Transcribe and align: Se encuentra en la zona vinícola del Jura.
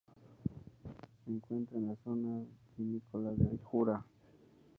Se 1.23 1.29
encuentra 1.31 1.77
en 1.77 1.89
la 1.89 1.95
zona 2.03 2.43
vinícola 2.75 3.29
del 3.33 3.59
Jura. 3.61 4.03